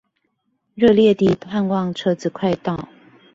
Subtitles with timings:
[0.73, 2.89] 熱烈地盼望車子快到